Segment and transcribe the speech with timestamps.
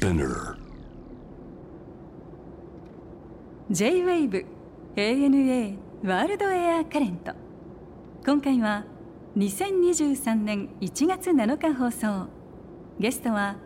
[0.00, 0.56] Spinner.
[3.70, 4.46] J-WAVE
[4.96, 7.34] ANA ワールドエアカレント
[8.24, 8.86] 今回は
[9.36, 12.28] 2023年1月7日放送。
[12.98, 13.56] ゲストは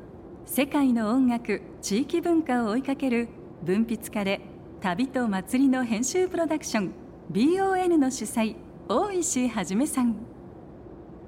[0.45, 3.29] 世界の音楽地域文化を追いかける
[3.63, 4.41] 文筆家で
[4.81, 6.93] 旅と祭りの編集プロダクション
[7.31, 8.57] BON の主催
[8.89, 10.17] 大石はじめさん。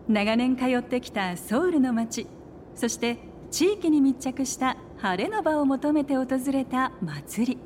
[0.08, 2.26] 長年通ってきたソウルの街
[2.74, 3.18] そして
[3.52, 7.58] 地域に密着した晴れの場を求めて訪れた祭り。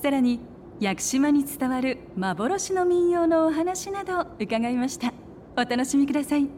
[0.00, 0.40] さらに
[0.80, 5.12] 屋久島に伝わる幻の民謡のお話など伺いました。
[5.56, 6.48] お楽しみください。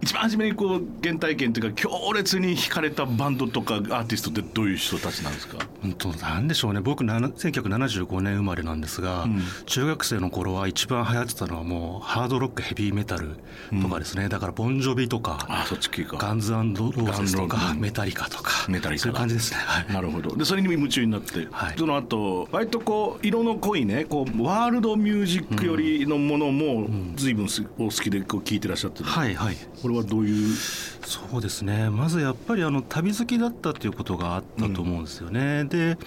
[0.00, 5.58] 一番初めにこう原体験というか強烈に惹かれたバンドとかアーティストってどういう人たちなんですか？
[5.82, 6.80] 本当なんでしょうね。
[6.80, 13.36] 僕な1975年生まれなんですが、うん、中学生の頃は一番流行ってたのはもうハードロックヘビーメタル
[13.82, 16.16] とかですね、うん、だからボンジョビとかあそっち系か。
[16.18, 20.36] ガンズローゼスとかメタリカとかメタリカそういう感じですね、はい、なるほど。
[20.36, 27.46] でそれに夢中になって、はい、その後割とこう色の濃いねこうワールドミュージックよりのものも随分
[27.78, 29.56] お好きでこう聴いてらっしゃってる、はいはい。
[29.80, 30.56] これはどういう？
[31.04, 31.90] そうですね。
[31.90, 35.98] まずやっぱりあの旅好きだったっていうことがあったと思うんですよね、うん、で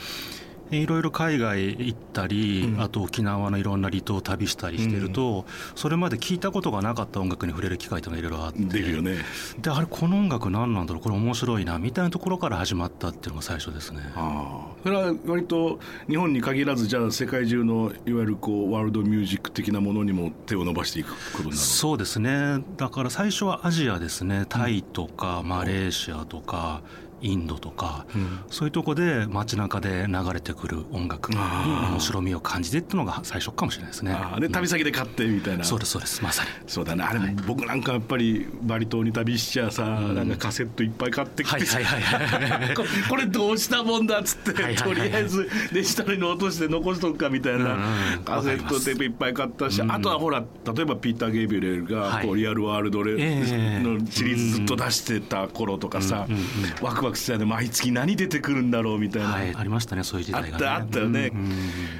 [0.71, 8.59] いろいろ海外行ったり、うん、あと沖縄のいろんな離島を旅したりしてると、うん、それまで聞いたことがなかった音楽に触れる機会というのがいろいろあって。
[8.59, 9.19] 出るよね。
[9.61, 11.03] であれこの音楽何なんだろう？
[11.03, 14.02] これ面白いなみたいなところから始まったっていうのが最初ですね。
[14.16, 15.79] あそれは割と
[16.09, 22.63] 日本に限らずじゃあ世界中のいわゆるこうワールドミュージック的なものにも手を伸ばしていくことになるそうですね。
[22.77, 24.47] だから最初はアジアですね。
[24.50, 26.81] タイとかマレーシアとか、
[27.21, 34.16] インドとか、うん、そういうとこで街中で流れてくる音楽に面白みを感じてっていうのが最初かもしれないですね。
[34.39, 36.23] で旅先で買ってみたいな、そうですそうです。
[36.23, 36.49] まさに。
[36.67, 42.75] そうだねあれ、はい、僕なんかやっぱりバリ島に旅しちゃさ、うん、なんかカセットいっぱい買ってきて、はいはいはい、
[43.09, 47.78] これどうしたもんだっつって、はいはいはい、とりあえずデジタルに落として残しとくかみたいな、
[48.23, 56.28] カセットテープいっぱい買ったし、あとはほら例えばピーター・ゲイビュレルがこう、リアルワールドレ、のシリーズずっと出してた頃とかさ、
[56.81, 61.31] ワクワクしてたね毎月何出てくるんだろうみたいな、はい、ありましたねそういう時代が、ね、あったあったよね、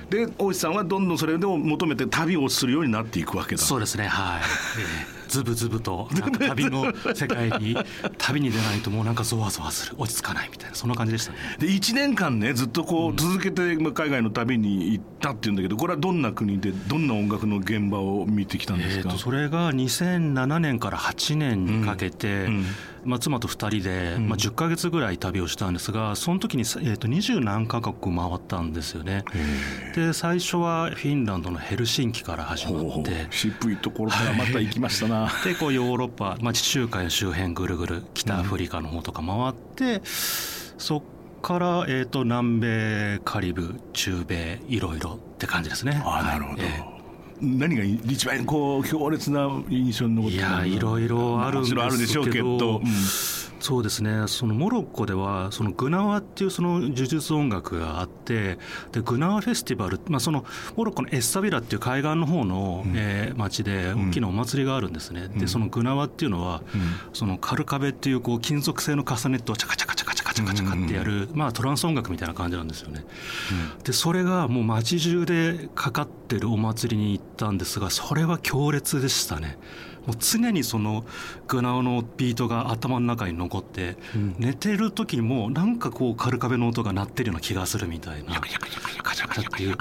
[0.10, 3.62] で大石さんはどんどんそれでも求めて旅をするようになっていくわけだ。
[3.62, 6.10] そうですねはい、ズブズブと
[6.48, 7.78] 旅の世界に
[8.18, 9.96] 旅に出ないともうなんかゾワゾワする。
[9.98, 11.38] 落ち着かないみたいなそんな感じでしたね。
[11.60, 22.66] で1年間ねずっとこう続けて海外の旅に行ったっていうんだけどこれはどんな国でどんな音楽の現場を見てきたんですか、えー、それが2007年から8年にかけて、うんうん
[23.06, 29.24] まあ、妻と2人で、まあ、10か月ぐらい旅をしたんですがその時に、えー、と20何カ国回ったんですよね。
[29.96, 33.28] で最初はフィンランドのヘルシンキから始まって。
[33.30, 41.02] 渋いところからまた行きましたな、 でこうヨーロッパ、まあ、地中海の周辺ぐるぐる北アフリカの方とか回って、うん、そっ
[41.42, 46.02] から、えー、と南米カリブ中米いろいろって感じですね。
[46.06, 46.95] あなるほど、えー
[47.42, 51.84] 何が一番こう強烈な印象に残っていやいろいろあるんですけど。
[51.84, 52.86] あるでしょうけど、うん、
[53.60, 54.28] そうですね。
[54.28, 58.58] そのモロッコではそのグナワっていうその呪術音楽があって
[58.92, 66.62] でグナワフェスティバル、まあ、そのモロッコのエッサビラっていう海岸の方の、うん、えー、町で大きなお祭りがあるんですね、うん、でそのグナワっていうのは、
[67.14, 73.06] そのカルカベっていうこう金属製のカスタネットをチャカチャカチャカチャカチャカチャカってやる、まあ、トランス音楽みたいな感じなんですよね。
[73.86, 79.58] でそれがもう街中でかかってるお祭りに行ったんですがそれは強烈でしたね。
[80.06, 81.06] もう常にその
[81.48, 88.36] グナオのビートが頭の中に残って、うん、寝てる時にもなんかこうカルカベの音が鳴ってるような気がするみたいな。
[88.36, 88.40] っ
[89.58, 89.78] ていう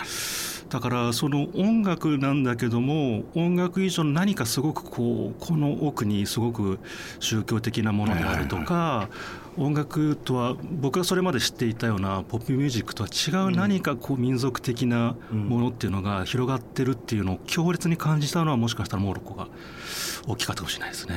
[0.70, 6.78] だからその音楽なんだけども音楽以上の何かすごくこうこの奥にすごく
[7.20, 9.08] 宗教的なものであるとか
[9.56, 19.48] 音楽とは僕がそれまで知っていたようなポップミュージックとは違う何かこう民族的なものっていうのが広がってるっていうのを強烈に感じたのはもしかしたらモロッコが
[20.26, 21.14] 大きかったかもしれないですね。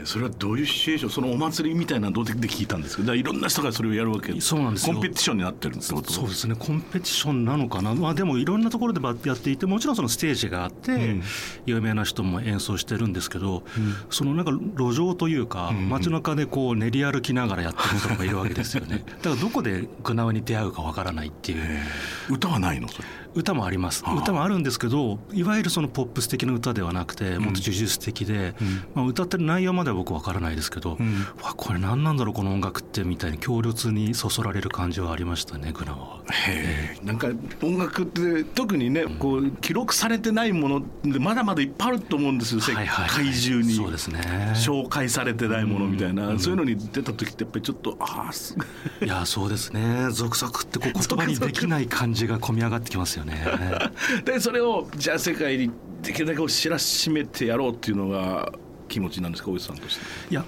[0.00, 4.38] うん、それはどういうシチュエーションそのお祭りみたいなどうで聞いたんですけどいろんな人がそれをやるわけ。
[4.40, 6.12] そうなんですコンペティションになってるってこと？
[6.12, 11.22] そうですねコンペティションなのかな、まあ、でもいろんなところでやっていてもちろんそのステージがあって、うん、
[11.64, 19.02] 有名な人も演奏してるんですけど、うん、そのなんか路上というか、街中でこう練り歩歩きながらやってる人がいるわけですよね。
[19.22, 21.80] だからどこでグナウに出会うかわからないっていう。
[22.28, 22.88] 歌はないの？
[22.88, 23.08] それ。
[23.36, 24.02] 歌もあります。
[24.06, 36.20] 歌もあるんですけどいわゆるそのポップス的な歌ではなくてもっと呪術的で、うん、まあ、歌ってる内容までは僕わからないですけど、うん、わこれ何なんだろうこの音楽ってみたいに強烈にそそられる感じはありましたねグナは。
[36.32, 37.28] へなんか
[37.62, 42.86] 音楽って特にね、こう記録されてないものでまだまだいっぱいあると思うんですよ、世界
[43.32, 44.20] 中に、そうですね。
[44.54, 48.56] 紹介されてないものみたいな、うん、そういうのに出た時ってやっぱりちょっとああす
[49.02, 49.06] い。
[49.06, 50.08] やそうですね。
[50.10, 53.25] 続々ってこう言葉に できない感じが込み上がってきますよね。
[54.24, 55.70] でそれをじゃあ世界に
[56.02, 58.52] できるだけ知らしめてやろうっていうのが
[58.88, 60.04] 気持ちなんですか大石さんとして。
[60.30, 60.44] いや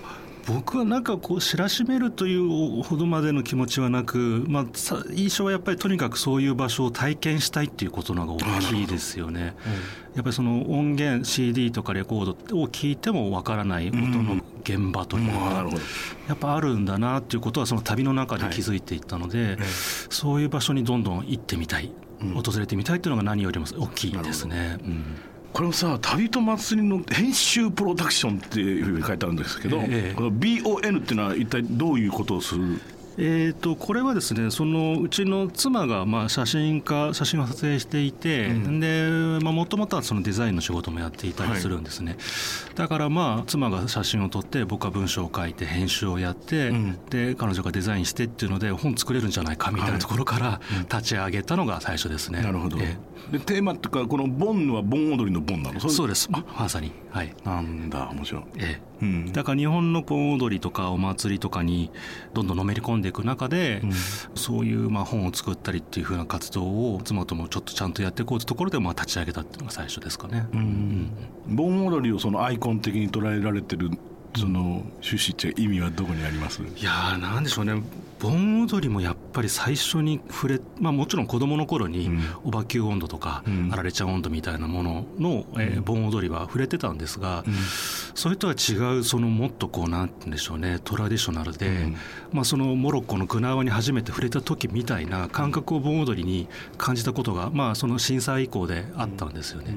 [0.48, 4.64] 僕はなんかこう知らしめるというほどまでの気持ちはなく、まあ、
[5.12, 9.54] 印象はやっぱりとにかくそういう場所を体験したいっていうことのが大きいですよね。
[10.14, 15.66] やっぱりその音源 CD とかレコードを聞いてもわからない音の現場というのが
[16.28, 19.58] やっぱあるんだなっていうことはその旅の中で気づいていったので、
[20.08, 24.78] そういう場所にどんどん行ってみたい訪れてみたいっていうのが何よりも大きいですね。
[25.52, 32.80] これもさ「旅と祭り」の編集プロダクションっていうふうに書いてあるんですけど、ええ、この BON っていうのは一体どういうことをする？
[33.20, 52.40] えーと、これはですねそのうちの妻がまあ写真家写真を撮影していて、うん、でもともとはそのデザインの仕事もやっていたりするんですね、はい、だからまあ妻が写真を撮って僕は文章を書いて編集をやって、うん、で彼女がデザインしてっていうので本作れるんじゃないかみたいなところから立ち上げたのが最初ですね。
[52.40, 52.96] なるほど、えー、
[53.30, 55.80] でテーマっていうかこの盆は盆踊りの盆なの？
[55.80, 56.30] そうです。
[56.30, 56.92] まさに。
[57.10, 57.34] はい。
[57.44, 58.88] なんだ面白い、ええ。
[59.00, 61.90] うん、だから日本の盆踊りとかお祭りとかに
[62.34, 63.92] どんどんのめり込んでいく中で、うん、
[64.34, 70.46] そういうまあ本を作ったりっていうふうな活動を妻ともちょっとちゃんとやっていこうというところでまあ立ち上げたっていうのが最初ですかね。
[70.52, 71.10] うん、
[71.48, 73.90] 盆踊りをそのアイコン的に捉えられてる
[74.38, 76.62] その趣旨って意味はどこにあります？
[76.62, 77.82] いやーなんでしょうね。
[78.18, 82.10] 盆踊りもやっぱり最初に触れ、まあ、もちろん子どもの頃に
[82.42, 87.54] おばきゅう温度とか、あられちゃん温度みたいなものの、えー、盆踊りは触れてたんですが、うん、
[88.14, 90.80] それとは違うそのもっとこうなんて言うんでしょうね。
[90.82, 91.96] トラディショナルで、うん、
[92.32, 99.76] まあ、そのモロッコのグナワに初めて触れた時みたいな感覚を盆踊りに感じたことが、まあ、その震災以降であったんですよね、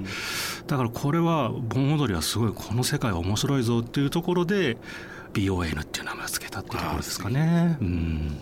[0.66, 4.78] だからこれは盆踊りはすごいこの世界は面白いぞっていうところで
[5.34, 7.78] BON っていう名前を付けたっていうところですかね。
[7.82, 8.38] うん。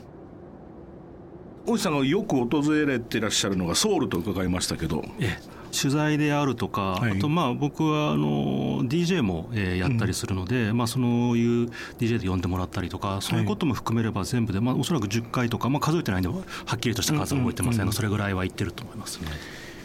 [1.65, 11.03] 大石さんがよく訪れてらっしゃるのがソウルと伺いましたけど、ええ、取材であるとか、はい、あとまあ僕はあの DJ もえやったりするので、うん、まあそう
[11.37, 11.69] いう
[11.99, 16.35] DJ で呼んでもらったりとかそういうことも含めれば全部で、まあ、おそらく10回とか、まあ、数えてないんでは
[16.75, 19.27] っきりとした数は覚えてませんが、それぐらいは言ってると思いますね。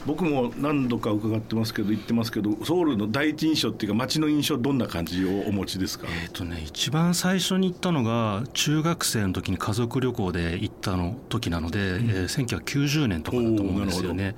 [0.07, 6.07] 僕も何度か伺ってますけど言ってますけどソウルの第一印象っていうか街の印象どんな感じをお持ちですか？
[6.23, 14.37] えっ、とね一番最初に行ったのが中学生の時に家族旅行で行ったの時なので、うん、えー、1990年とかだと思うんですよね。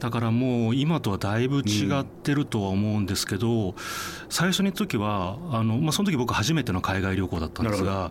[0.00, 3.74] だからもう今とはだいぶ違ってるとは思うんですけど、うん、
[4.30, 8.10] 最初に行った時はあの、まあ、その時僕初めての海外旅行だったんですが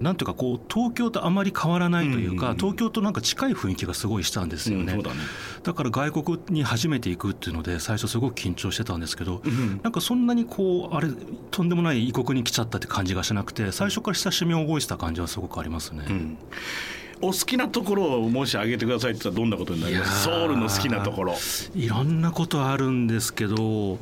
[0.00, 4.92] なんていうかこう東京とあまり変わらないというか、東京となんか近い雰囲気がすごいしたんですよね。
[4.92, 5.16] うんだね、
[5.62, 11.08] だから外国に初めて行くっていうので最初すごく緊張してたんですけど、うん、なんかそんなにこうあれ
[11.50, 16.04] とんでもない異国に来ちゃったって感じがしなくて最初から親しみを覚えてた感じはすごくありますね。
[16.08, 16.38] うん
[17.20, 20.24] お好きなところをもし挙げてくださいって言ったらどんなことになります？
[20.24, 21.34] ソウルの好きなところ。
[21.74, 23.98] いろんなことあるんですけど、うん。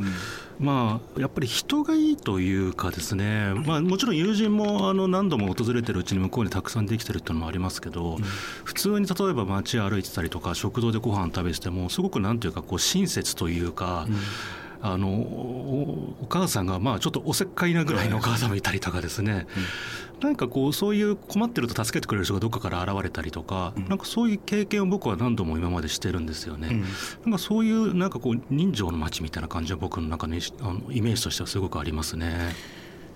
[0.61, 14.17] まあ、やっぱり人がいいというかですね、まあ、もちろん友人もあの何度も訪れてるうちに向こうにたくさんできてるっていうのもありますけど、うん、普通に例えば街歩いてたりとか食堂でご飯食べててもすごくなんていうかこう親切というか、うん
[14.84, 19.46] あのお母さんがまあちょっとおせっかいなぐらいのお母さんもいたりとかですね、
[20.17, 32.55] うん、なんかこうそういう困ってると助けてくれる人がどっかから現れたりとか、うん、なんかそういう経験を僕は何度も今までしてるんですよね、うん、なんかそういうなんかこう人情の街みたいな感じは僕の中のあのイメージとしてはすごくありますね。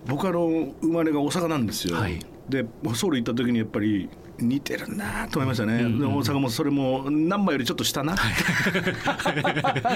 [0.07, 0.47] 僕あの
[0.83, 8.31] 生まれが大阪なんですよ、はい、でソウル行った時にやっぱり似てるなと思いましたね、うんうん、大阪もそれも難波よりちょっと下な、は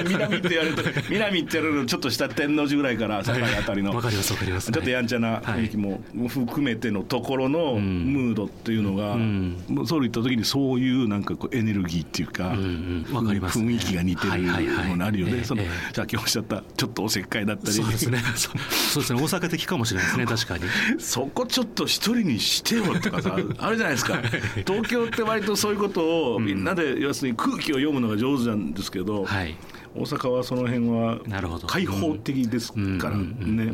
[0.00, 9.56] い、 南って言われると南って言われるとちょっと下天王寺ぐらいから境あたりの、はい、かりますかります、ちょっとやんちゃな雰囲気も含めてのところのムードっていうのが、うん。
[9.68, 14.42] うん、ソウル行った時にそういうなんかこうエネルギーっていうか,、うんうん、かね、雰囲気が似てる
[14.88, 17.72] ものあるよね、はいはいはい、その、えー、さっきおっしゃったちょっとおせっかいだったり。
[17.72, 18.22] そうですね。
[18.36, 19.20] そうですね。
[19.20, 20.26] 大阪的かもしれないですね。
[20.26, 20.64] 確かに。
[20.98, 24.20] そこちょっと一人にしてよとかさあるじゃないですか。
[24.66, 29.54] 東京って割とそういうことをみんなで要するに空気を読むのが上手なんですけど、はい、
[29.94, 31.20] 大阪はその辺は
[31.66, 33.72] 開放的ですからね。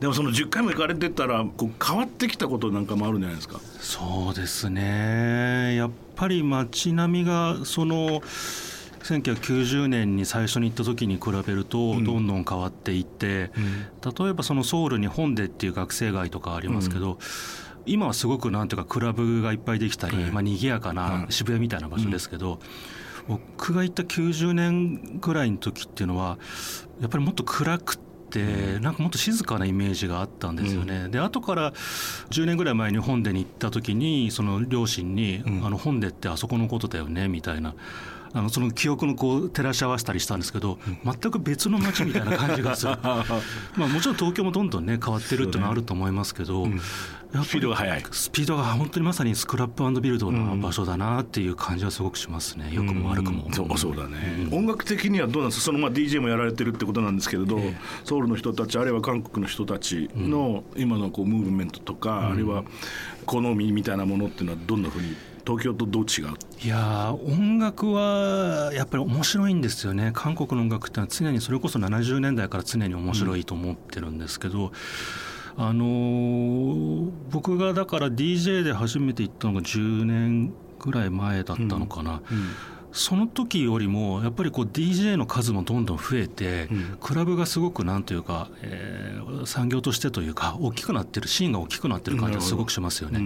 [0.00, 3.60] でもその10回も行かれてたらこう変わってきたことなんかもあるんじゃないですか？
[3.80, 5.76] そうですね。
[5.76, 8.22] やっぱり街並みがその
[9.02, 13.50] 1990年に最初に行った時に比べるとどんどん変わっていって、
[14.18, 17.18] 例えばそのソウルに本でっていう学生街とかありますけど、
[17.86, 22.60] 今はすごくなんていうかクラブがいっぱいできたり、まあ賑やかな渋谷みたいな場所ですけど、
[23.26, 26.38] 僕が行った90年ぐらいの時っていうのは
[27.00, 31.08] やっぱりもっと暗くてなんかもっと静かなイメージがあったんですよね。
[31.08, 31.72] で後から
[32.30, 37.74] 10年ぐらい前に本殿に行った時にその両親に「あの本殿ってあそこのことだよね」みたいな。
[38.32, 42.92] あのその記憶のこう照らし合わせたりしたんですけど、全く別の街みたいな感じがする。
[43.02, 43.24] ま
[43.84, 46.66] あもちろん東京もどんどんね変わってるっていうのはあると思いますけど、
[47.42, 48.04] スピードが速い。
[48.10, 55.64] スピードが本当にまさにスクラップビルドの場所だなっていう感じはすごくしますね、よくも悪くも、うん、そうそうだね、うん、音楽的にはどうなんですか？
[55.66, 62.64] そのまあ DJ もやられてるってことなんですけれど、えー、ソウルの人たちあるいは韓国の人たちの今のこうムーブメントとか、あるいは
[63.26, 65.14] 好みみたいなものっていうのはどんなふうに
[65.48, 66.36] 東京とどう違う？
[66.62, 70.10] いや音楽はやっぱり面白いんですよね。
[70.12, 74.70] 韓国の音楽ってのは常にそれこそ70年代から常に面白いと思ってるんですけど、うん
[75.60, 82.22] あのー、僕がだから DJ で初めて行ったのが10年ぐらい前だったのかな。
[82.30, 82.44] うんうん。
[82.92, 93.20] その時よりもやっぱりこう DJ の数もどんどん増えて、うん、クラブがすごくなんというか、えー、産業としてというか大きくなってるシーンが大きくなってる感じがすごくしますよね。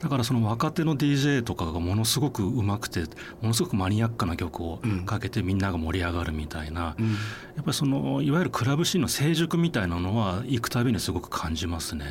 [0.00, 3.00] だからその若手の DJ とかがものすごくうまくて
[3.40, 7.12] ものすごくマニアックな曲をかけてみんなが盛り上がるみたいな、うん、や
[7.60, 12.04] っぱりそのいわゆるクラブシーンの成熟みたいなのは行くたびにすごく感じますね。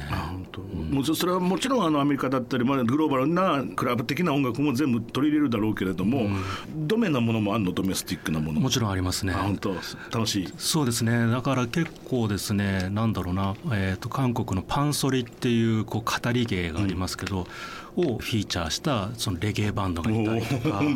[0.92, 8.70] もうそれはもちろんあのアメリカだったり、まあ、グローバルなクラブ的な音楽も全部取り入れるだろうけれども、うん、ドメなものもあるのドメスティックなものも。
[8.74, 9.34] ちろんありますね。
[9.34, 9.76] 本当。
[10.12, 10.54] 楽しい。
[10.58, 11.28] そうですね。
[11.28, 17.48] だから結構ですねなんだろうな、えーと、韓国のパンソリっていうこう語り芸がありますけど、
[17.96, 20.42] をフィーチャーしたそのレゲエバンドがいたり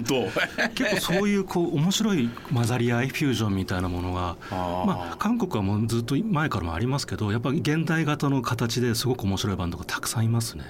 [0.03, 10.63] とか結構そういうこう面白い混ざり合いフュージョンみたいなものがまあ、韓国はもうずっと前からもありますけどやっぱり現代型の形ですごく面白いバンドがたくさんいますね。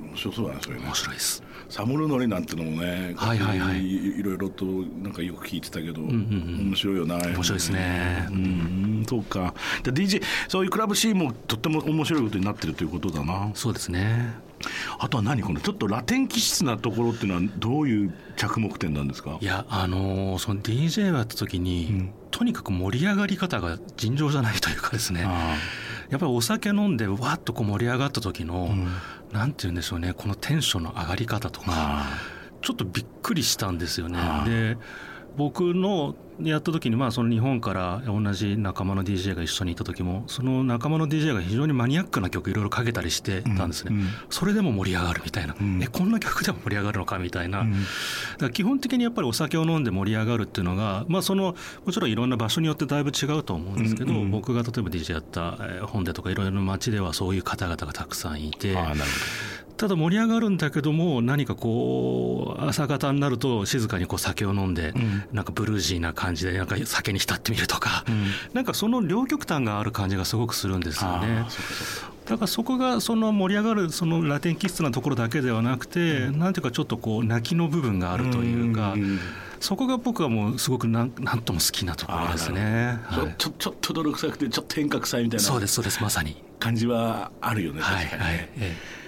[0.00, 0.82] 面白そうだねそれね。
[0.84, 1.42] 面白いです。
[1.68, 6.16] サムルノリなんてのもね、はいはいはい、いろいろとなんかよく聞いてたけど、うんうんう
[6.62, 7.16] ん、面白いよな。
[7.16, 8.26] 面白いですね。
[8.30, 9.54] うん、そうか。
[9.82, 13.50] で DJ そういうクラブシーンもとっても面白いことになってるということだな。
[13.54, 14.47] そうですね。
[14.98, 19.38] あとは何このちょっとラテン気質なところっていうのはどういう着目点なんですか？
[19.40, 25.22] いやあのー、その DJ をやった時に、うん、とにかく盛り上がり方が尋常じゃないというかですね。
[26.10, 28.88] やっぱりお酒飲んでわっとこう盛り上がった時の、うん、
[29.32, 32.06] なんて言うんでしょうねこのテンションの上がり方とか
[32.62, 34.18] ちょっとびっくりしたんですよね。
[34.46, 34.78] で
[35.38, 44.00] 僕のやった時にまあその日本から同じ仲間の DJ が一緒にいた時もその仲間の DJ が非常にマニアックな曲いろいろかけたりしてたんですね、うん。
[44.00, 47.70] うん、それでも盛り上がるみたいな、うん、えこんな曲でも盛り上がるのかみたいな、だか
[48.40, 51.54] ら基本的にやっぱりお酒を飲んで盛り上がるっていうのが、まあ、その
[51.84, 54.20] もちろんいろんな場所によってだいぶ違うと思うんですけど、うん。
[54.22, 58.76] うん、僕が例えば DJ やった本でとかいろいろな街ではそういう方々がたくさんいて。
[59.78, 71.46] ただ盛り上がるんだけども何かこう朝方になると静かにこう酒を飲んで、うん、なんかブルージーな感じでなんか酒に浸ってみるとか、うん、なんかその両極端がある感じがすごくするんですよね。
[72.26, 78.96] だからそこがその盛り上がるそのラテン気質なところだけではなくて、うん、なんていうかちょっとこう泣きの部分があるというか。
[79.60, 82.96] そこが僕はもうすごくなんなんとも好きなところですね。
[83.06, 87.80] はい、ちょちょっと泥臭くてちょっと変化臭いみたいなそうですそうですまさに感じはあるよね。
[87.80, 88.98] はい、はい、ええ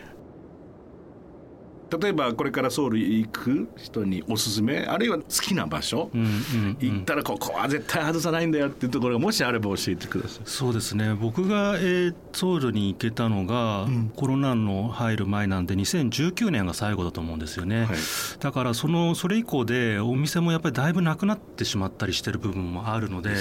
[1.98, 10.42] 例えばこれからソウル行く人におすすめあるいは好きな場所、うんうんうん、行ったらここは絶対外さないんだよっていうところがもしあれば教えてください。
[10.44, 11.14] そうですね。
[11.14, 17.96] 僕が、えー、ソウルに行けたのが、うん、コロナの入る前なんで2019年が最後だと思うんですよね、はい、
[18.38, 23.36] だからそのそれ以降でお店もやっぱりだいぶなくなってしまったりしてる部分もあるので、ね、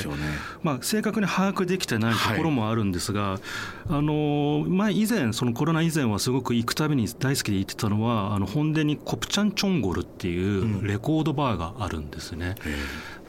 [0.63, 3.39] まあ、正確に把握できてないところもあるんですが、はい、
[3.89, 12.55] あの前以前そのコロナ以前はすごく行くたびに大好きで行ってたのはあの本殿にコプチャンチョンゴルっていうレコードバーがあるんですね。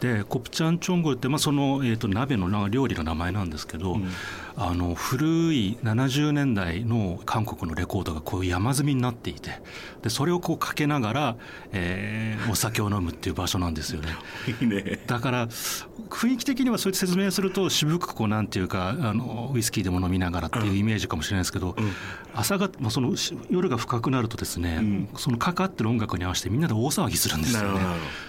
[0.02, 4.08] うん、でコプチャンチョンゴルって、まあ、その、えーと、鍋の料理の名前なんですけど、うん、
[4.56, 9.60] あの古い70年代の韓国のレコードがこう山積みになっていて
[10.02, 11.36] でそれをこうかけながら、
[11.72, 14.08] えー、お酒を飲むっていう場所なんですよね。
[14.60, 15.00] いいね。
[15.06, 21.92] だから雰囲気的にはそうやって説明すると渋くこうなんていうかあのウイスキーでも飲みながらっていうイメージかもしれないですけど、うん、
[22.34, 23.14] 朝が、まあ、その
[23.48, 27.80] 夜が深くなるとですね、うん、そのかかってる音楽に合わせてみんなで大騒ぎするんですよね。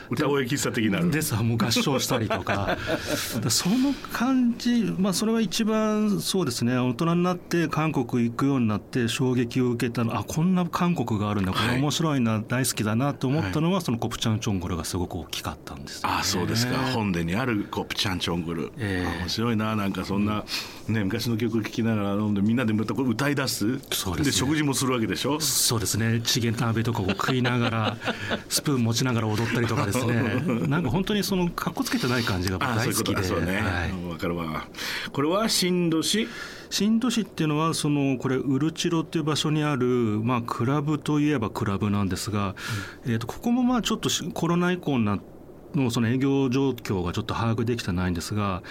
[0.09, 2.77] 歌声喫茶的なですもう合唱したりとか。
[3.49, 6.77] その感じ、まあ、それは一番そうですね。
[6.77, 11.51] 大人になって韓国行くようになって衝撃を受けたのあこんな韓国があるんだ。
[11.51, 16.77] これ面白いな、はい、大好きだなと思ったのは、そのコプチャンチョンゴルがすごく大きかったんです、ね、あそうですか。
[16.93, 19.75] 本殿にあるコプチャンチョンゴル、えー、面白いな。
[19.75, 20.43] なんかそんな、
[20.87, 23.79] ね、昔の曲聴きながら飲んでみんなでまたこれ歌い出す。
[23.91, 25.39] そうです、ね、で食事もするわけでしょ？
[25.39, 26.21] そうですね。
[26.23, 27.97] チゲ鍋とかを食いながら
[28.49, 30.43] スプーン持ちながら踊ったりとかですね。
[30.67, 33.23] なんか本当にそのかっこつけてない感じが大好きで。
[33.23, 34.67] そうね、はい、かるわ。
[35.11, 36.27] これは新都市
[36.69, 42.55] 新都市っていうのはそのこれウルチロっていう場所にある、まあ、クラブといえばクラブなんですが、
[43.05, 45.19] うん、えー、とここもまあちょっとコロナ以降にな
[45.75, 48.63] のその営業状況がちょっと把握できてないんですが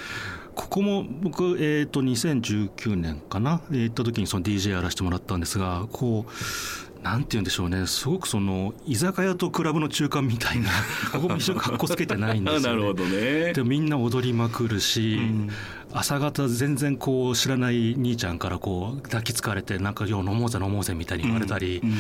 [0.61, 7.87] ここも僕、えー、と2019年かな行った時にその DJ やらせてもらったんですがこうなんて言うんでしょうね。
[7.87, 10.69] すごくその居酒屋とクラブの中間みたいな
[11.13, 13.55] ここも一緒にかっこつけてないんですよ、ね、なるほどね。
[13.55, 15.49] でみんな踊りまくるし、うん、
[15.95, 21.97] 朝方全然こう知らない兄ちゃんからこう抱きつかれてなんかよう飲もうぜ飲もうぜみたいに言われたり、うんうん、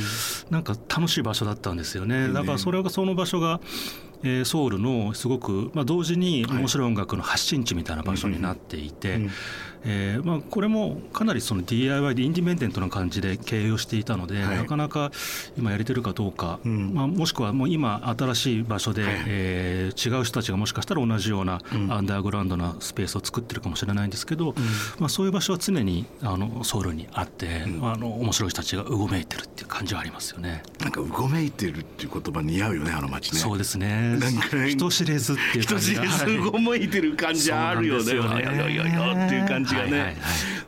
[0.50, 2.28] なんか楽しい場所だったんですよね。
[2.28, 3.58] だからそれがその場所が
[4.22, 9.20] えー、ソウルのすごく、まあ、同時に面白い音楽の発信地みたいな場所になっていて、
[9.84, 15.10] えーまあ、これもかなりその DIY でインディペンデントな感じで経営をしていたので、はい、なかなか
[15.56, 24.54] 今やれてるかどうか、うん、まあ、もしくはもう今新しい場所で、はい、えー、違う人たちがもしかしたら同じようなアンダーグラウンドなスペースを作ってるかもしれないんですけど、うん、
[24.98, 30.62] まあ、そういう場所は常にあのソウルにあって、うん、あの面白い人たちがうごめいてるっていう感じはありますよね。
[30.80, 33.38] なんかうごめいてるっていう言葉似合うよねあの街ね。
[33.38, 34.18] そうですね。
[34.18, 36.04] なんか人知れずっていう感じが。
[36.04, 38.14] 人知れずうごめいてる感じあるよね。
[38.14, 39.90] よねよよよっていう感じがね。
[39.90, 40.14] はいはいはい。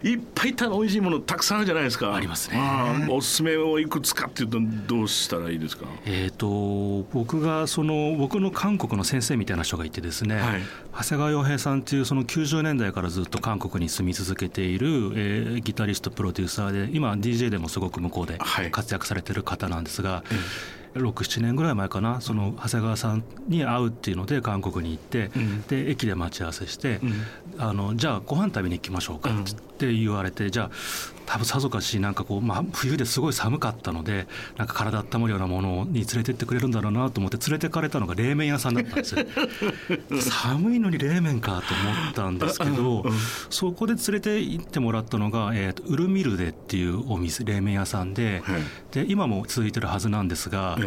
[0.05, 2.13] いっぱいた美味しいものたくさんあるじゃないですか。
[2.13, 2.61] ありますね。
[3.09, 5.87] おすすめをいくつかっていうとどうしたらいいですか？
[6.07, 18.39] えっ、と僕がその僕の韓国の先生みたいな人がいてですね、はい、長谷川洋平さんっていうその90年代からずっと韓国に住み続けている、えー、ギタリストプロデューサーで今 DJ でもすごく向こうで
[18.73, 29.53] 活躍されてる方なんですが、はい67年ぐらい前かなその長谷川さんに会うっていうので韓国に行って、うん、で駅で待ち合わせして、うん、あのじゃあご飯食べに行きましょうかって
[29.91, 30.71] 言われて、じゃあ
[31.27, 34.27] 多分さぞかしなんかこう、まあ、冬ですごい寒かったので
[34.59, 39.25] なんか体温まるようなものに連れてってくれるんだろうなと思って連れてかれたのが冷麺屋さんだったんですよ。
[40.21, 43.05] 寒いのに冷麺かと思ったんですけど、
[43.51, 48.43] そこで連れて行ってもらったのが、えーと、ウルミルデっていうお店冷麺屋さんで,、
[48.91, 50.79] で今も続いてるはずなんですが、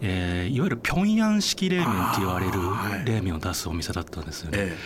[0.00, 2.52] えー、いわゆる平壌式冷麺って言われる
[3.04, 4.76] 冷麺を出すお店だったんですよね。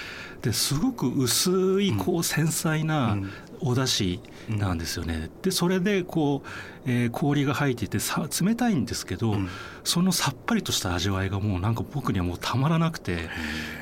[0.42, 3.16] ですごく薄いこう繊細な
[3.60, 5.30] お出汁なんですよね。
[5.42, 6.48] でそれでこう、
[6.86, 9.48] えー、氷が入っていてさ冷たいんですけど、うん、
[9.84, 13.28] そのさっぱりとした味わいがもうなんか僕にはもうたまらなくて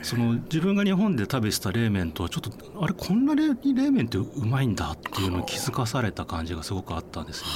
[0.02, 3.54] その自分が日本で食べてた冷麺とはちょっとあれこんな冷
[3.90, 7.52] 麺ってうまいんだっていうのを気づかされた感じがすごくあったんですよね。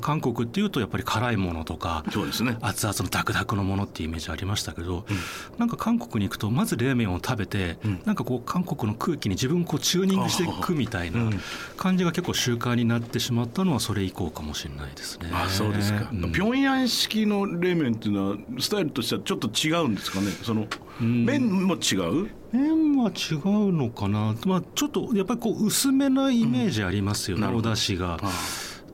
[0.00, 2.56] 韓国っていうとやっぱり辛いものとかそうですね。
[2.60, 5.16] 熱々のダクダクのものっていうイメージありましたけど、うん、
[5.58, 11.30] なんか韓国に行くとまず冷麺を食べて、うん、なんかこう韓国の空気に自分こうチューニングしていくみたいな
[11.76, 15.30] 感じが結構習慣になってしまったのはそれ以降かもしれないですね。
[15.32, 20.30] あそうですか、うん、平壌式の冷麺っていうのはスタイルとしてはちょっと違うんですかね？
[20.42, 20.66] その、
[21.00, 22.30] 麺も違う？
[22.52, 28.18] 麺は違うのかな、まあ、ちょっとやっぱりこう薄めなイメージありますよね、お出汁が。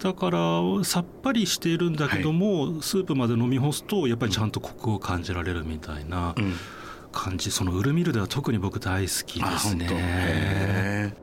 [0.02, 0.38] だから
[0.82, 6.34] さっぱりしているんだけども、はい、スープまで飲み干すとやっぱりちゃんとコクを感じられるみたいな
[7.12, 11.14] 感じ、そのウルミルでは特に僕大好きですね。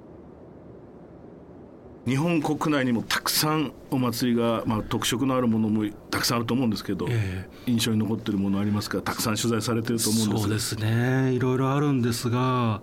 [2.06, 9.02] 日本国内にもたくさんお祭りが、まあ、特色のあるものもたくさんあると思うんですけど、えー、印象に残っているものありますか？
[9.02, 11.34] たくさん取材されてると思うんですそうですね。
[11.34, 12.82] いろいろあるんですが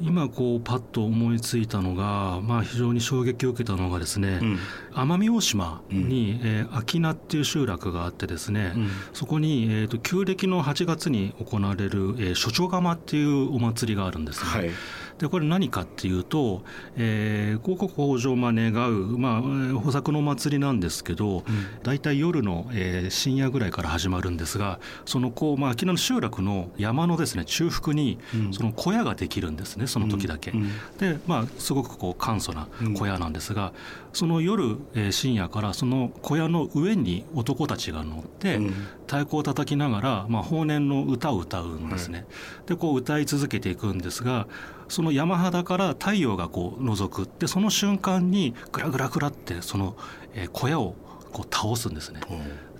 [0.00, 4.58] 今こうパッと思いついたのが、まあ、非常に衝撃を受けたのがですね、うん、
[4.92, 14.50] 奄美大島に、うん、えー、秋名っていう集落があってですね、うん、そこに、えーと、旧暦の8月に行われる、えー、所長釜っていうお祭りがあるんですね。
[14.50, 14.70] はい
[15.18, 16.62] でこれ何かっていうと、
[16.96, 21.44] えー、広告豊穣を願う、まあ、豊作のお祭りなんですけど、
[21.82, 28.18] 大、体、夜の、えー、深夜ぐらいから始まるんですがそのこう、まあ、秋名の集落の山のですね中腹に
[28.52, 30.52] その小屋ができるんですねその時だけ。
[30.52, 33.72] うんうん、でまあすごくこう簡素な小屋なんですが、
[34.12, 38.58] その夜、えー、深夜からその小屋の上に男たちが乗って、
[39.06, 42.26] 太鼓を叩きながら、まあ、法然の歌を歌うんですね。
[42.66, 44.46] でこう歌い続けていくんですが
[44.88, 49.96] その山肌から太陽がこう覗くでその瞬間にグラグラグラってその、
[50.34, 50.94] えー、小屋を
[51.32, 52.20] こう倒すんですね。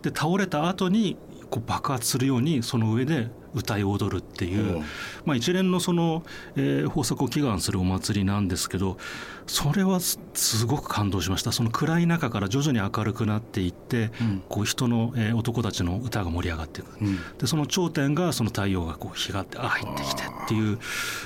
[0.02, 1.16] で倒れた後に
[1.50, 4.82] こう爆発するようにその上で歌い踊るっていう、
[5.24, 6.22] まあ、一連のその、
[6.56, 8.98] えー、豊作を祈願するお祭りなんですけど
[9.46, 11.52] それはすごく感動しました。
[11.52, 20.78] その暗い中から徐々に明るくなっていって、うん、こう人の、えー、男たちの歌が盛り上がっていく、うん、でその頂点がその太陽がこう日が入ってきてっていう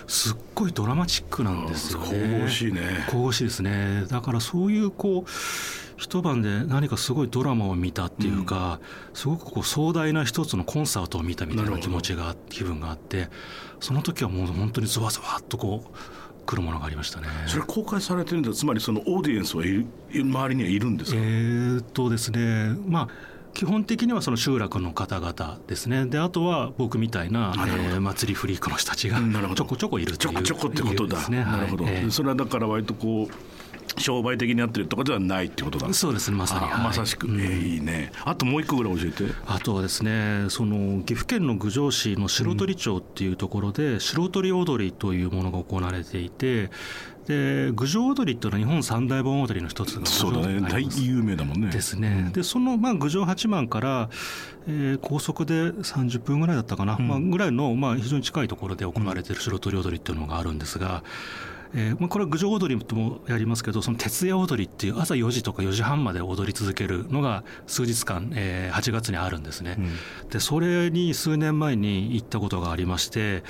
[0.06, 2.06] すっごいドラマチックなんですよね。
[2.10, 2.80] 神々しいね。
[3.08, 4.04] 神々しいですね。
[4.08, 5.30] だからそういうこう
[6.02, 13.28] 一晩で何かすごいドラマを見たっていうか、うん、すごくこう壮大な一つのコンサートを見たみたいな気持ちが気分があって
[13.78, 17.28] その時はもう本当にゾワゾワっとこう来るものがありましたね。
[17.46, 18.52] それ公開されてるんだ。
[18.52, 21.18] つまりそのオーディエンスはいる周りにはいるんですか？
[21.18, 23.08] えー、っとですねまあ
[23.54, 26.06] 基本的にはその集落の方々ですね。
[26.06, 33.34] であとは僕みたいな、えー、祭りフリークの人たちがちょこちょこいるちょこちょこってことだ、ね、なるほど、はい、それはだから割とこう
[33.98, 35.92] 商売的にやってるとかではないってことだ。
[35.92, 38.12] そうですねまさに、はい、まさしく、えー、いいね。
[38.24, 39.34] あともう一個ぐらい教えて。
[39.46, 46.70] あとはですねその岐阜県の郡上市の白鳥町っていうところで、うん、白鳥踊りというものが行われていて
[47.26, 50.60] で郡上踊りっていうのは日本三大盆踊りの一つがそうだね。
[50.68, 51.70] 大有名だもんね。
[51.70, 54.10] ですね、でその、まあ、郡上八幡から、
[54.66, 61.04] えー、高速で30分ぐらいだったかな、うん、まあ、ぐらいの、まあ、非常に近いところで行われている白鳥踊りっていうのがあるんですが、
[61.74, 73.42] えーまあ、これは郡上踊りともやりますけどその徹夜踊りっていう朝4時とか4時半まで踊り続けるのが数日間、えー、8月にあるんですね、うん、でそれに数年前に行ったことがありまして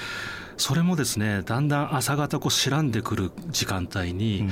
[0.57, 4.49] それもですねだんだん朝方こう白んでくる時間帯に、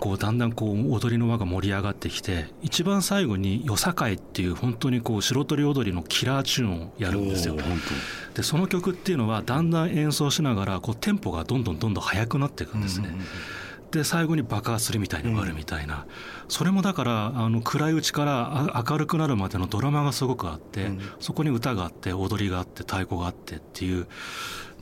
[0.00, 7.56] こうだんだんこう踊りの輪が盛り上がってきて一番最後に「よさかい」っていう本当にこう白鳥踊りのキラーチューンをやるんですよ。
[8.34, 13.11] でその曲っていうのはだんだん演奏しながらこうテンポがどんどんどんどん速くなっていくんですね。
[13.90, 16.02] で最後に爆発するみたいに終わるみたいな、うん、
[16.48, 24.06] それもだからあの暗いうちから明るくなるまでのドラマがすごくあって、うん、そこに歌があって踊りがあって太鼓があってっていう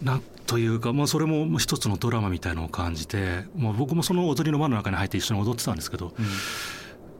[0.00, 6.26] なんというか、まあ、それも一つのドラマみたいのを感じて、まあ、僕もその踊りの輪の中に入って一緒に踊ってたんですけど、うん、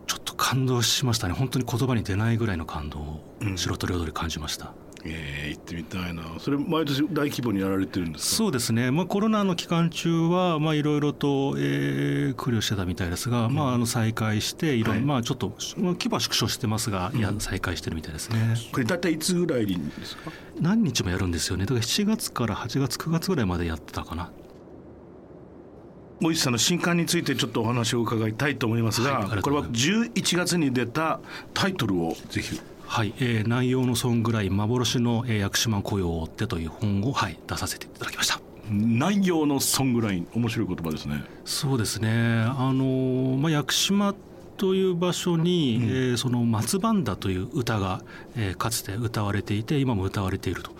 [0.07, 1.35] ちょっと感動しましたね。
[1.35, 3.25] 本当に言葉に出ないぐらいの感動を
[3.57, 4.73] 白鳥踊り感じました。
[5.05, 6.23] えー、行ってみたいな。
[6.39, 18.55] それ毎年大規模にやられてるんですそうですね、まあ、コロナの期間中はいろいろと、えー、苦慮してたみたいですが、うん、まあ、あの再開していろ、はい、まあ、ちょっと、まあ、規模は縮小してますが、うん、いや再開してるみたいですね。
[18.73, 20.33] これ大体いつぐらいですか？
[20.61, 21.65] 何日もやるんですよね。
[21.65, 24.31] だから7月から8月9月ぐらいまでやってたかな。
[26.23, 31.21] 大石さんの新刊についてちょっとお話を伺いたいと思いますが、はい、これは11月に出た
[31.55, 32.61] タイトルをぜひ
[32.91, 38.41] はい、えー、内容のソングライン幻の、えー、屋久島雇用を追ってという本を、はい、出させていただきました。
[38.69, 41.23] 内容のソングライン面白い言葉ですね。
[41.45, 42.11] そうですね。
[42.11, 44.13] あの、まあ、屋久島
[44.57, 48.03] という場所に、うん、えー、その松バンという歌が、
[48.37, 50.73] えー、かつて歌われていて今も歌われていると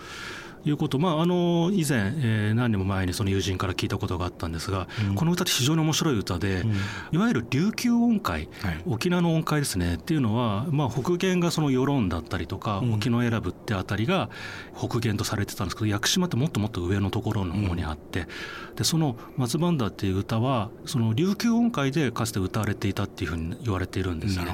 [0.65, 6.75] いうこと、まあ、あの以前、えー、何年も前にその友人から聞いたことがあったんですが、うん、この歌って非常に面白い歌で、うん、
[7.11, 14.29] いわゆる琉球音階、はい、沖縄の音階ですねっていうのは、まあ、北限がその与論だったりとか、うん、沖永良部ってあたりが
[14.77, 18.27] 北限とされてたんですけど屋久島ってもっともっと上のところの方にあって、
[18.75, 24.45] でその「松バンダ」っていう歌はその琉球音階でかつて歌われていたっていうふうに言われているんですね。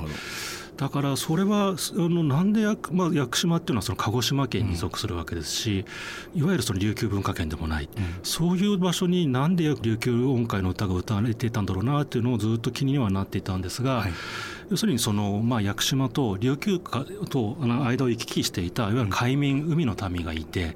[0.77, 5.85] だからそれはあのなんで屋,、まあ、屋久島っていうのはその鹿児島県に属するわけですし、
[6.35, 14.11] うん、いわゆるその琉球文化圏でもない、うん、そういう場所になんで琉球音階の歌が歌われていたんだろうなっていうのをずっと気にはなっていたんですが、はい
[14.69, 20.69] 要するにその、まあ、屋久島と琉球との間を行き来していたいわゆる海民、海の民がいて、は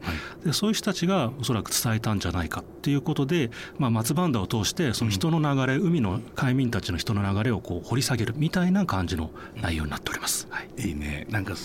[0.43, 10.47] い、でそういう人たちがおそらく伝えたんじゃないかっていうことで、まあ、松バンダを通してその人の流れ、うん、海の海民たちの人の流れをこう掘り下げるみたいな感じの内容になっております。
[10.49, 11.27] はい、いいね。
[11.30, 11.56] なんか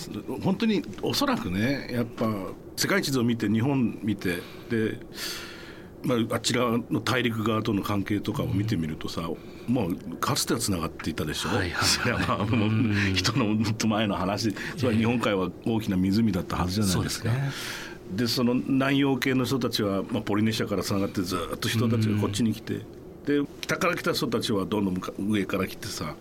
[0.43, 2.25] 本当におそらくねやっぱ
[2.75, 4.99] 世界地図を見て日本見てで
[6.03, 9.29] まあ、あちらの大陸側との関係とかを見てみるとさ、
[9.67, 14.53] うん、もうかつてはつながっていたでしょ、はいはいはい、それはまあ、もう人のもっと前の話。
[14.77, 17.29] それは日本海は大きな湖だったはずじゃないですか。
[18.11, 22.81] で、ね、その南洋系の人たちは、まあ、ポリネシアからつながってずっと人たちがこっちに来て、
[23.25, 26.15] で北から来た人たちはどんどん上から来てさ。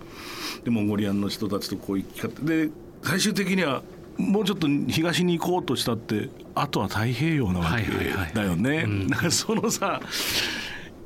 [0.64, 2.66] でモンゴリアンの人たちとこう行き交って。
[2.66, 3.82] で最終的には
[4.18, 7.90] もうちょっと東に行こうとしたってあとは太平洋なわけ
[8.34, 8.86] だよね。
[9.08, 10.00] だからそのさ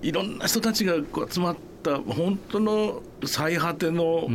[0.03, 0.95] いろんな人たちが
[1.29, 4.29] 集まった本当の最果ての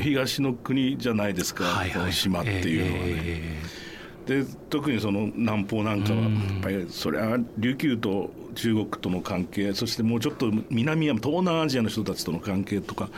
[0.00, 3.78] 東の国じゃないですか、この島っていうのはね。
[4.26, 13.08] で特にその南方なんかはやっぱりそれは琉球と中国との関係そしてもうちょっと南は東南アジアの人たちとの関係とか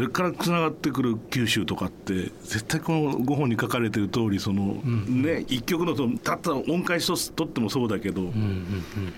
[0.00, 8.32] それからつながってくる九州とかって絶対この5本に書かれてる通りその、うん、ね一曲のとたった音階一つとってもそうだけど、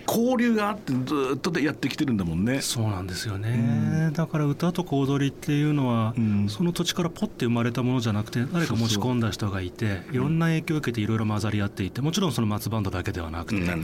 [0.09, 2.61] 交流があってずっとやってきてるんだもんね。
[2.63, 13.77] そうなんですよね、うん、だから歌とか踊りっていうのは、うん、その土地からポッて生まれたものじゃなくて誰か持ち込んだ人がいていろんな影響を受けていろいろ混ざり合っていてもちろんその松バンドだけではなくて、ね、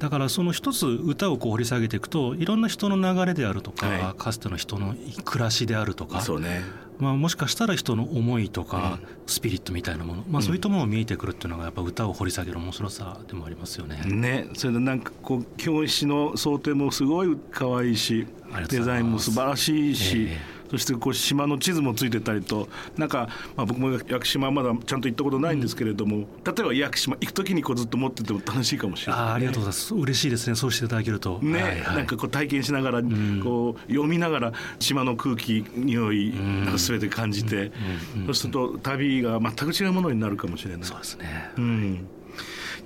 [0.00, 6.62] だからその一つ歌をこう掘り下げていくといろんな人の流れであるとか、はい、かつての人の暮らしであるとかそうね。
[6.98, 14.00] まあ、もしかしたら人の思いとかスピリットみたいなもの、まあ、そういったものが見えてくるっていうのがやっぱ歌を掘り下げる面白さでもありますよね。
[14.06, 14.48] ね。
[14.54, 18.26] それでなんかこう教師の想定もすごい可愛いし
[18.70, 20.28] デザインも素晴らしいし。
[20.30, 29.94] えーそしてこう島の地図もついてたりとなんか、まあ、僕も屋久島まだちゃんと行ったことないんですけれども、うん、例えば屋久島行く時にこうずっと持ってても楽しいかもしれない、ね、あありがとうございます。
[29.94, 30.56] 嬉しいですね。
[30.56, 31.38] そうしていただけると。
[31.40, 33.02] ね、はいはい、なんかこう体験しながら、
[33.42, 37.72] こう読みながら島の空気匂いなんか全て感じて、
[38.26, 40.84] そうすると旅が全く違うものになるかもしれない。
[40.84, 42.06] そうですね、うん、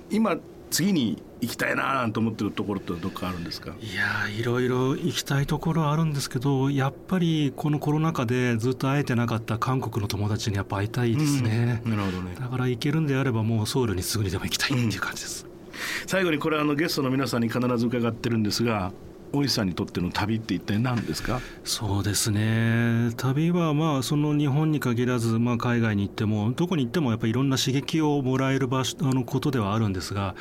[0.09, 0.37] 今
[0.71, 3.73] 次に行きたいなと思ってるところってどっかあるんですか？
[3.79, 12.35] いやいろいろ行きたいところはあるんですけどやっぱりこのコロナ禍でずっと会えてなかった韓国の友達にやっぱ会いたいですね、うん、なるほどね。
[12.39, 18.91] だから行けるんであればもうソウルにすぐにでも行きたいっていう感じです、うん、最後にこれあのゲストの皆さんに必ず伺ってるんですが
[19.33, 21.39] 大石さんにとっての旅って一体何ですか？
[21.63, 23.11] そうですね。
[23.17, 30.35] 旅はまあその日本に限らず、まあ、海外に行ってもどこに行ってもやっぱりいろんな刺激をもらえる場所あのことではあるんですが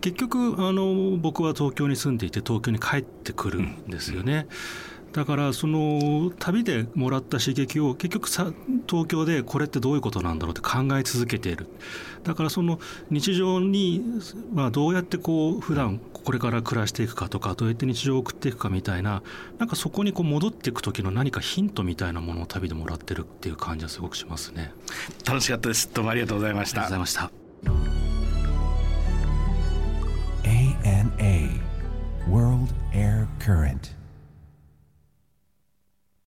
[0.00, 4.46] 結局あの僕は東京に住んでいて東京に帰ってくるんですよね。
[5.12, 8.50] だからその旅でもらった刺激を結局さ
[8.88, 11.66] 東京でこれってどういうことなんだろうって考え続けている。
[12.24, 12.78] だからその
[13.10, 14.02] 日常に、
[14.52, 19.22] まあ、どうやってこう普段これから暮らしていくかとかどうやって日常を送っていくかみたいな
[19.58, 24.72] なんかそこにこう戻っていく時の何かヒントみたいなものを旅でもらってるっていう感じはすごくしますね。
[25.26, 25.92] 楽しかったです。
[25.92, 26.86] どうもありがとうございました。
[26.86, 27.42] ありがとうございました。
[30.44, 31.60] ANA
[32.28, 34.01] World Air Current